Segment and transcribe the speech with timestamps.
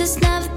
[0.00, 0.49] is love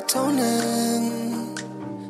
[0.00, 1.58] melatonin.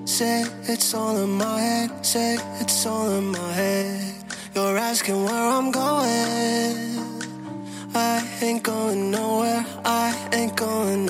[0.09, 4.15] Say it's all in my head, say it's all in my head.
[4.55, 6.77] You're asking where I'm going.
[7.95, 11.07] I ain't going nowhere, I ain't going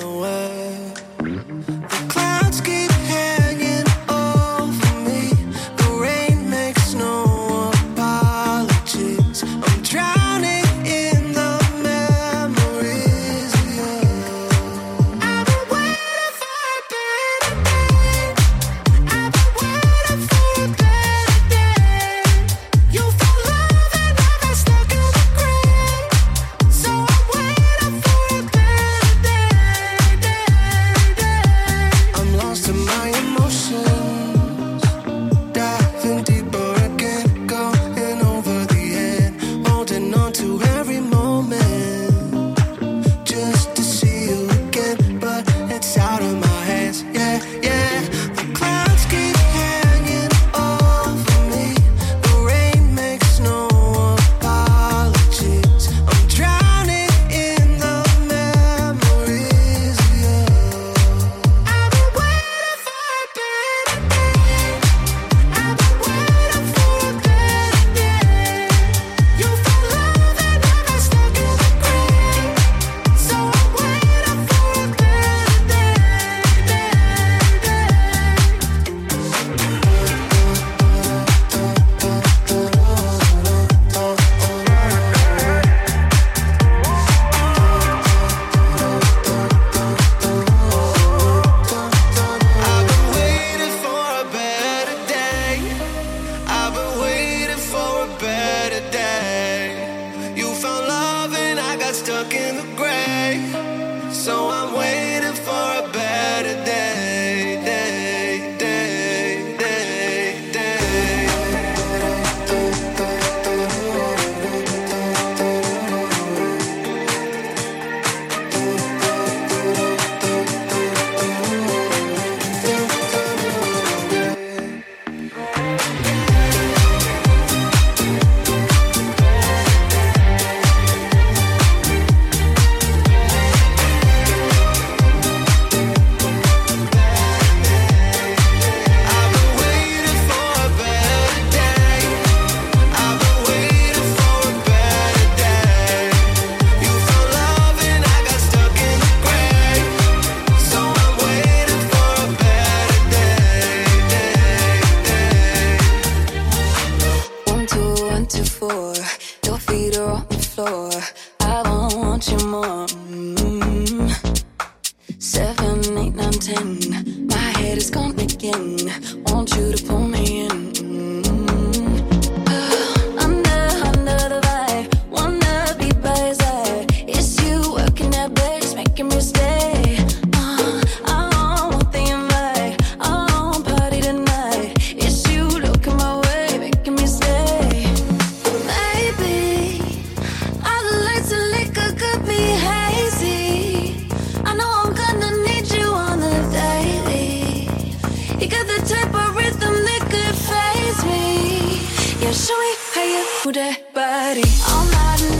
[203.43, 204.43] Who that body?
[204.69, 205.30] All night.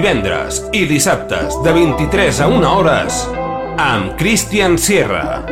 [0.00, 3.18] divendres i dissabtes de 23 a 1 hores
[3.76, 5.44] amb Christian Sierra.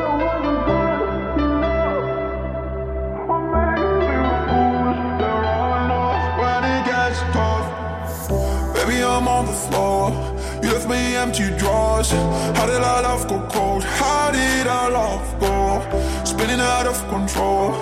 [11.18, 12.10] Empty drawers.
[12.56, 13.82] How did our love go cold?
[13.84, 15.58] How did our love go?
[16.48, 17.72] Feeling out of control.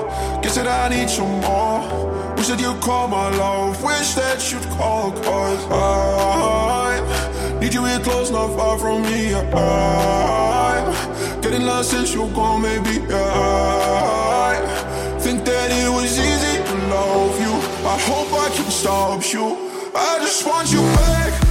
[0.42, 2.34] Guess that I need some more.
[2.34, 3.80] Wish that you'd call my love.
[3.80, 6.98] Wish that you'd call, cause I
[7.60, 9.36] need you here close, not far from me.
[9.36, 9.52] I'm
[11.42, 13.06] getting lost since you're gone, maybe.
[13.08, 14.58] I
[15.20, 17.54] think that it was easy to love you.
[17.86, 19.46] I hope I can stop you.
[19.94, 21.45] I just want you back.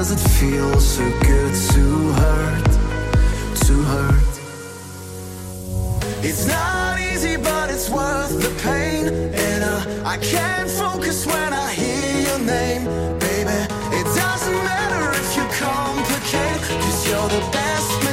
[0.00, 1.84] does it feel so good to
[2.20, 2.64] hurt,
[3.66, 4.32] to hurt?
[6.24, 9.08] It's not easy, but it's worth the pain.
[9.08, 12.84] And uh, I can't focus when I hear your name,
[13.18, 13.60] baby.
[13.98, 18.09] It doesn't matter if you complicate, cause you're the best man.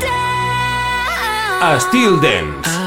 [0.00, 1.76] Down.
[1.76, 2.79] Estil Dance.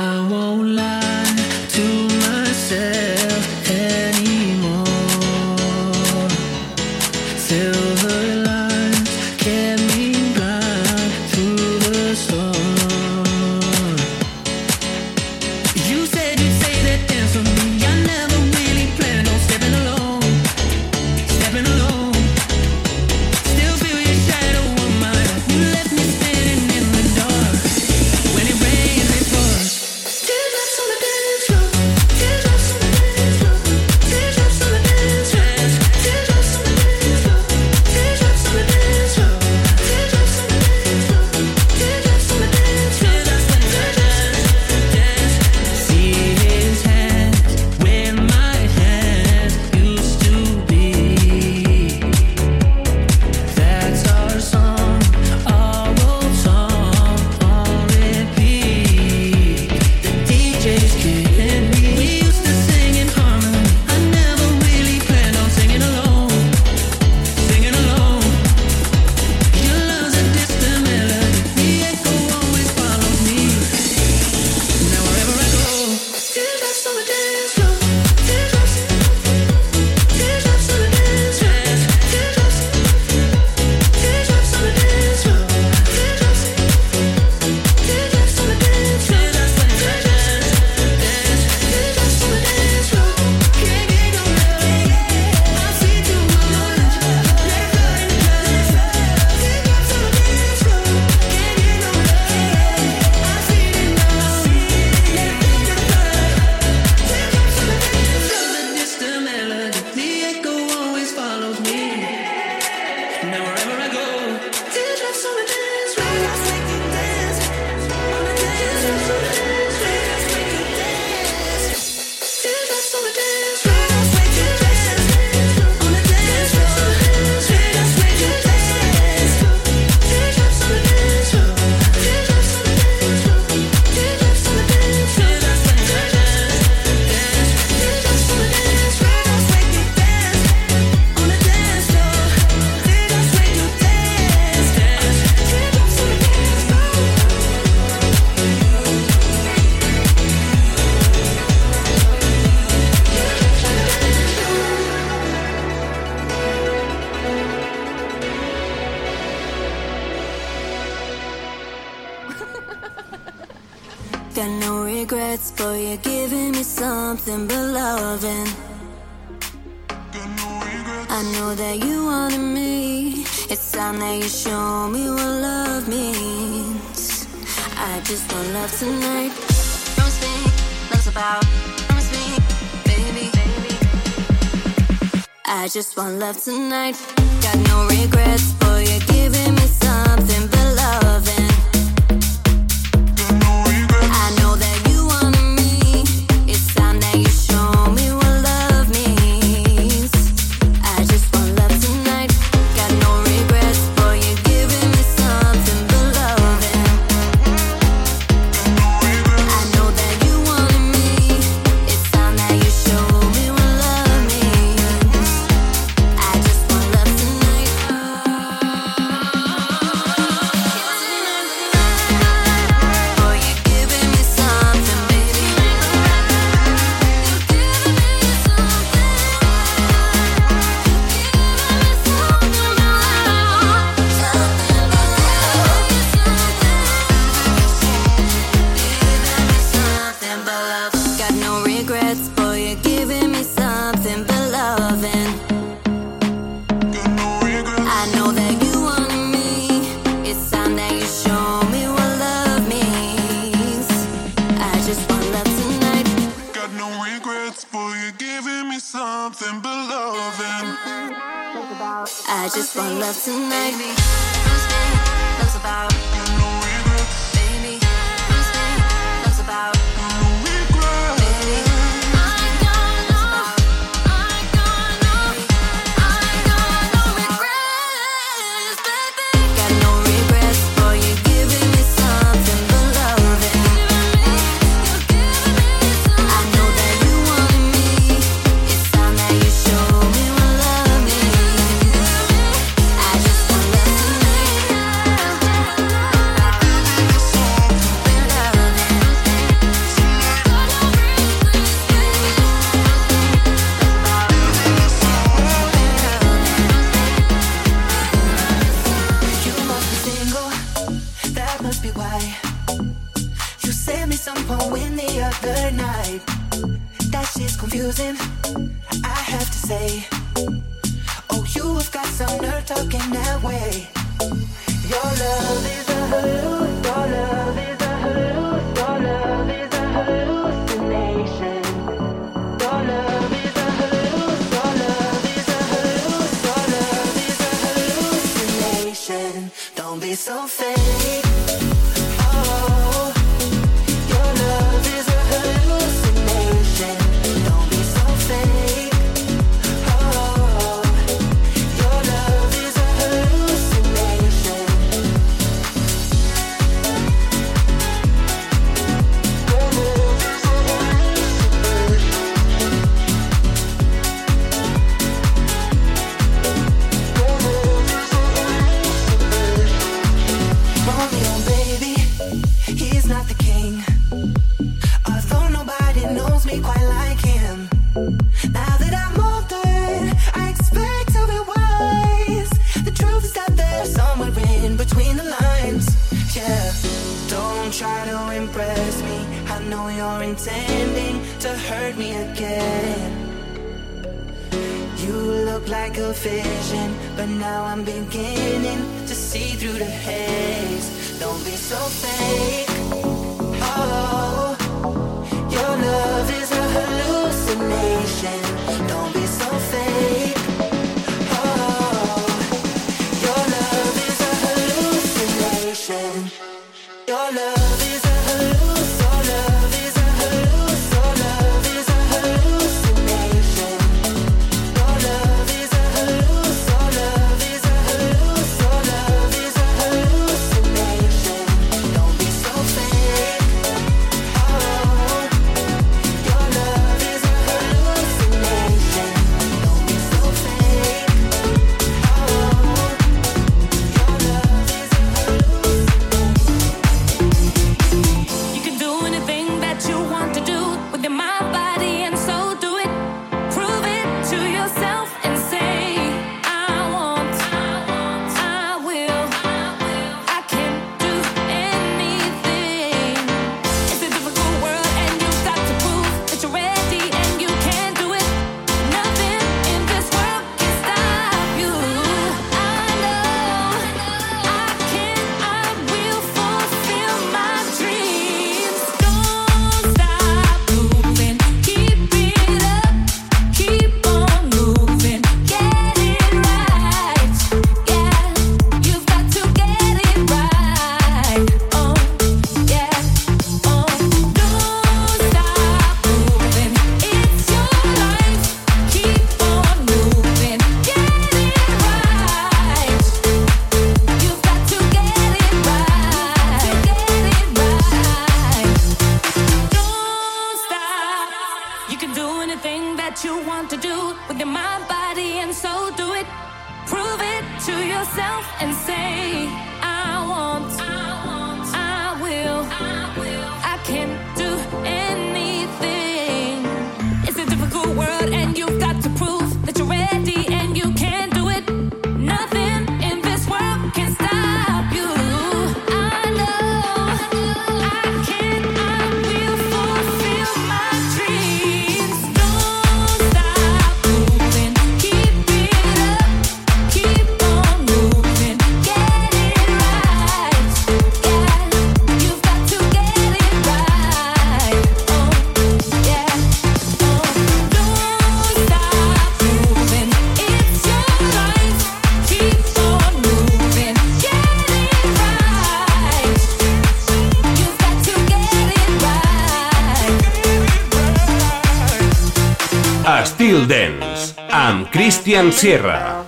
[573.44, 576.23] Till Dance amb Christian Sierra.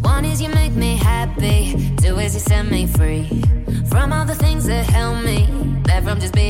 [0.00, 3.28] One is you make me happy, two is you set me free
[3.90, 5.46] from all the things that help me,
[5.84, 6.49] that from just being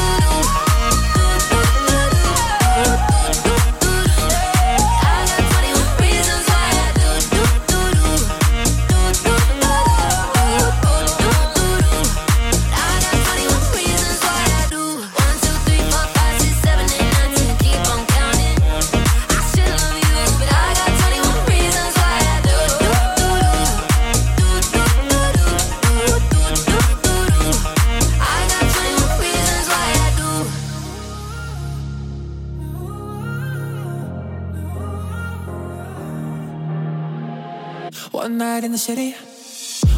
[38.61, 39.15] night in the city.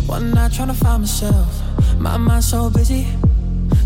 [0.07, 1.51] One night trying to find myself.
[1.97, 3.07] My mind so busy.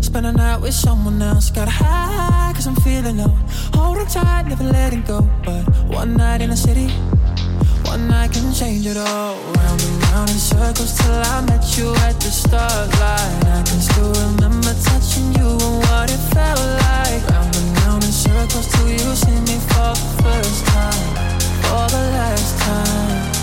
[0.00, 1.50] Spend a night with someone else.
[1.50, 3.34] Got high, cause I'm feeling low.
[3.74, 5.28] Hold it tight, never letting go.
[5.44, 6.88] But one night in the city.
[7.90, 9.34] One night can change it all.
[9.58, 13.42] Round and round in circles till I met you at the start line.
[13.58, 17.22] I can still remember touching you and what it felt like.
[17.30, 21.08] Round and round in circles till you see me for the first time,
[21.66, 23.37] for the last time.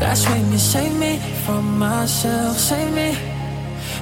[0.00, 3.10] That's when you save me from myself, save me.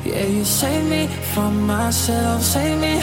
[0.04, 3.02] Yeah, you save me from myself, save me.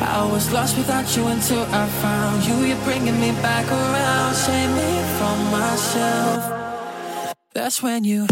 [0.00, 2.54] I was lost without you until I found you.
[2.68, 7.34] You're bringing me back around, save me from myself.
[7.52, 8.26] That's when you.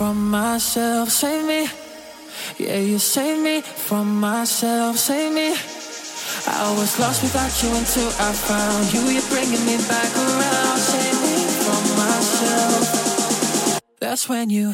[0.00, 1.68] from myself, save me.
[2.56, 5.48] Yeah, you save me from myself, save me.
[6.46, 9.02] I was lost without you until I found you.
[9.12, 13.80] You're bringing me back around, save me from myself.
[14.00, 14.72] That's when you.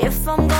[0.00, 0.57] If I'm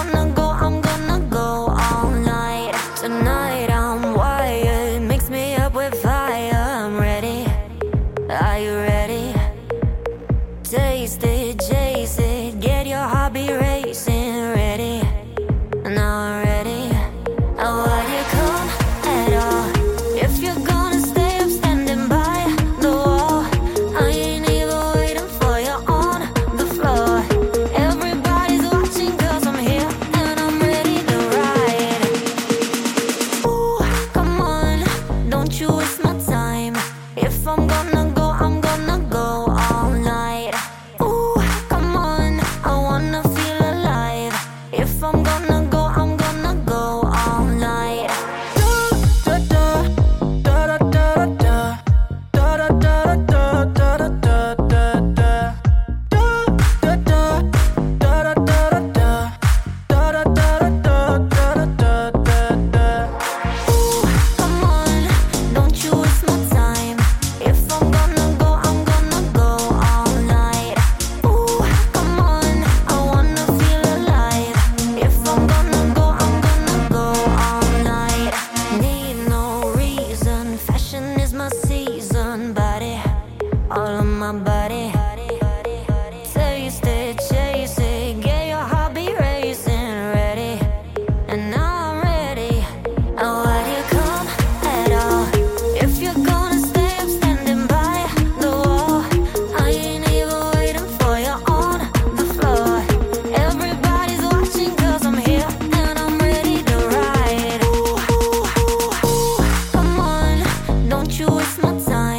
[111.16, 112.17] you waste my time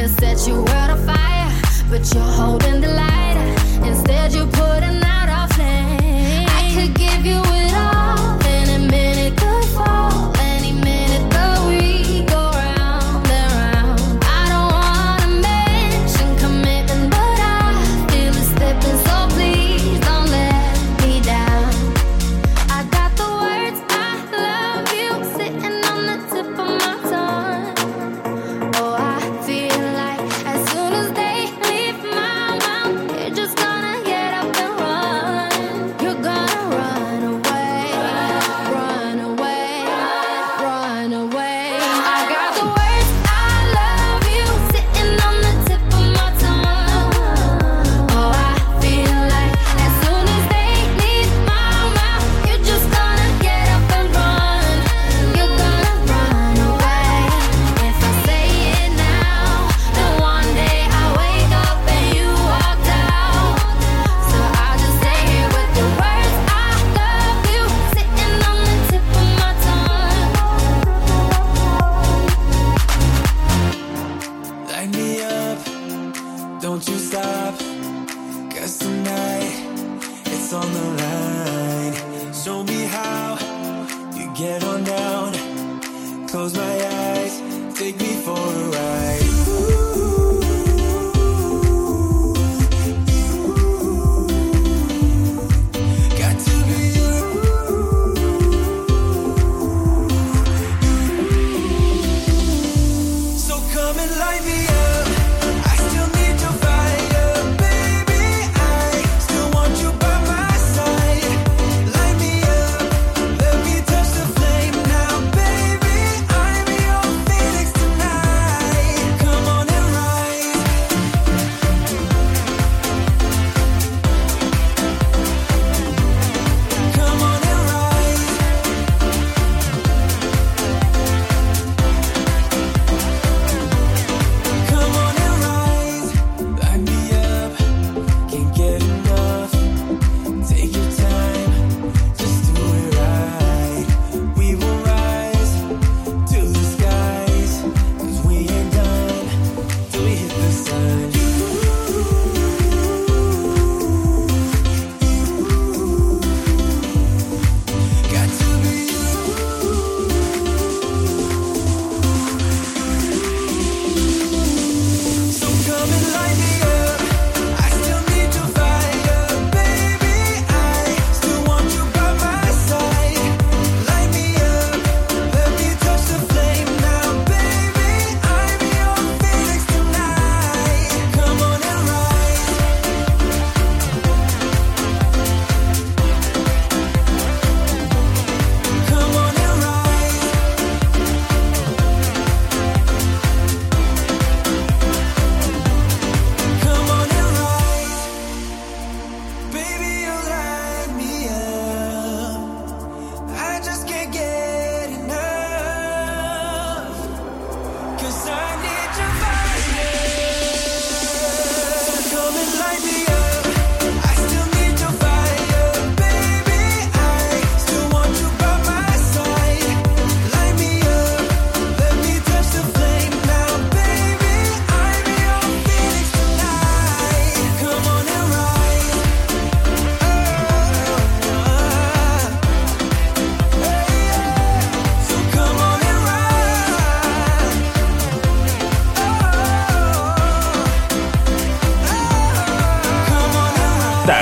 [0.00, 1.52] could set you world on fire,
[1.90, 3.36] but you're holding the light.
[3.84, 4.59] Instead, you.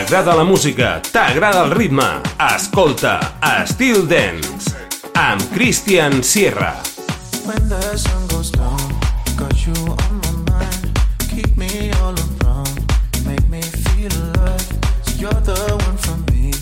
[0.09, 2.23] T'agrada la música, t'agrada el ritme.
[2.41, 3.21] Escolta
[3.69, 4.73] Still Dance
[5.13, 6.81] amb Christian Sierra.
[7.45, 8.81] When the sun goes down,
[9.37, 10.99] got you on my mind.
[11.29, 12.73] Keep me all around,
[13.27, 14.65] make me feel alive.
[15.05, 16.57] So you're the one for me,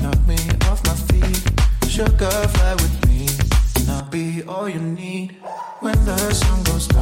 [0.00, 0.40] knock me
[0.70, 1.44] off my feet.
[1.86, 3.28] Sugar fly with me,
[3.76, 5.36] and I'll be all you need.
[5.80, 6.95] When the sun goes down.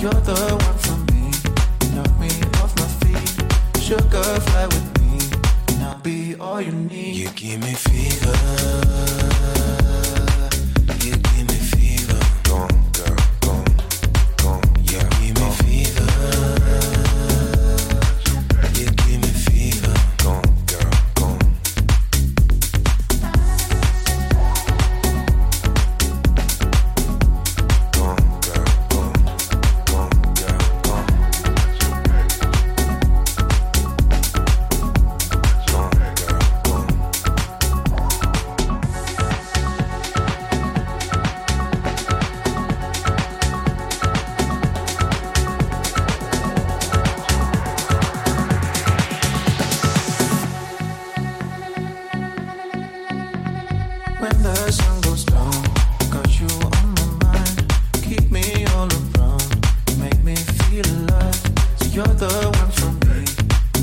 [0.00, 1.30] you're the one for me.
[1.82, 2.30] You knock me
[2.62, 3.82] off my feet.
[3.82, 5.18] Sugar, fly with me.
[5.68, 7.16] And I'll be all you need.
[7.16, 9.09] You give me fever.
[61.92, 63.24] You're the one for me.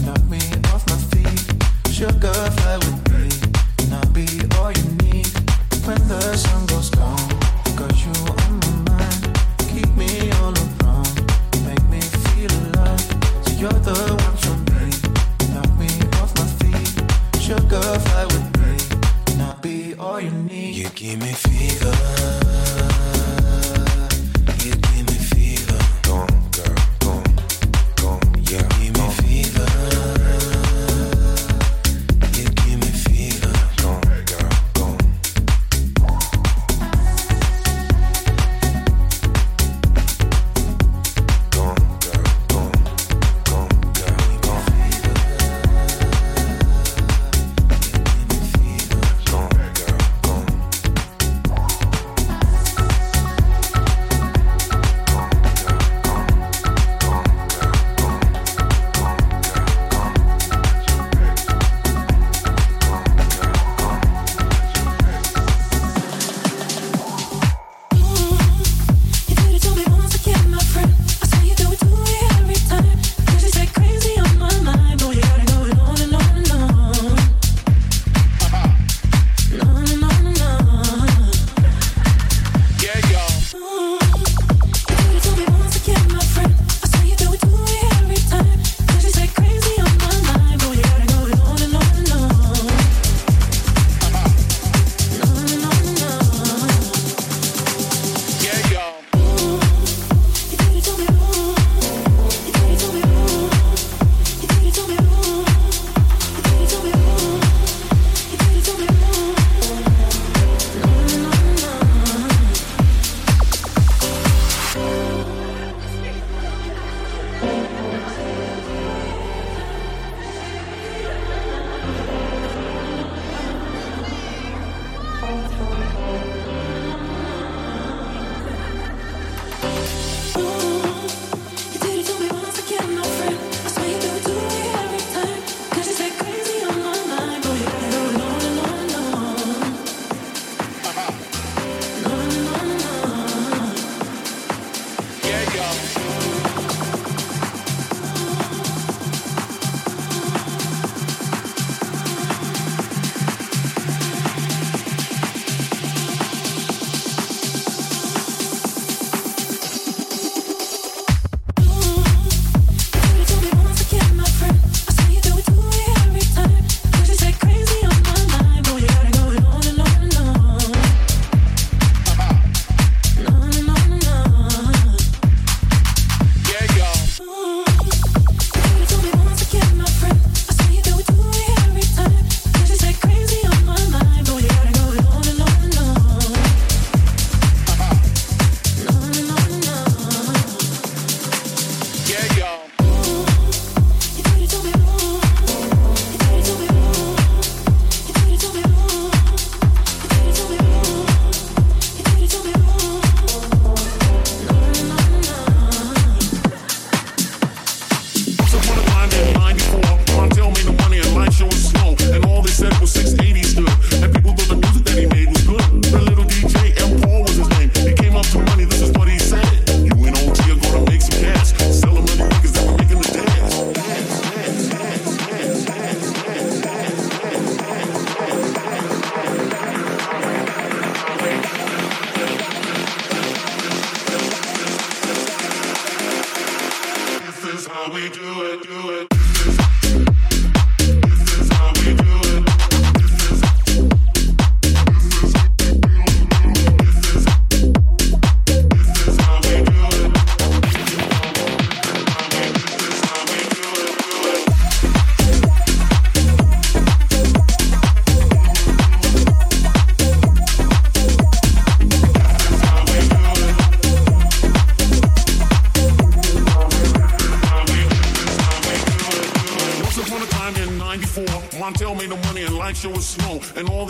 [0.06, 0.40] Knock me
[0.72, 1.92] off my feet.
[1.92, 2.97] Sugar fly with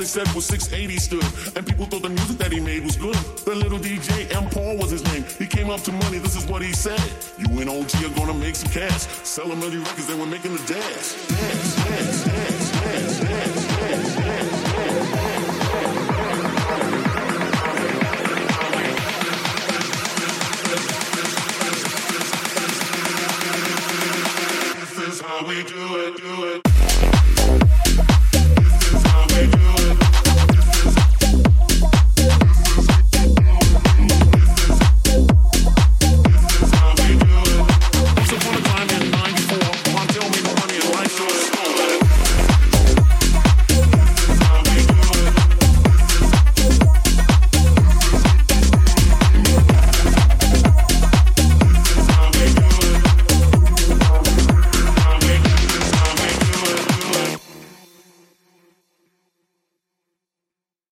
[0.08, 1.56] said was 680 stood.
[1.56, 3.16] And people thought the music that he made was good.
[3.46, 4.50] The little DJ, M.
[4.50, 5.26] Paul was his name.
[5.38, 7.02] He came up to money, this is what he said.
[7.38, 9.02] You and OG are gonna make some cash.
[9.24, 11.37] Sell a million records, they were making the dash.